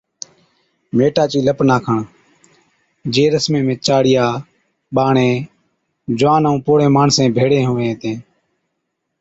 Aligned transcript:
ميٽا 0.95 1.23
چِي 1.31 1.39
لپ 1.47 1.59
ناکڻ، 1.69 1.97
جي 3.13 3.23
رسمي 3.33 3.61
۾ 3.67 3.75
چاڙِيا، 3.85 4.25
ٻاڙين، 4.95 5.33
جوان 6.19 6.41
ائُون 6.47 6.57
پوڙھي 6.65 6.87
ماڻيسن 6.95 7.25
ڀيڙين 7.37 7.65
ھُوَين 7.69 7.89
ھِتين 7.91 8.17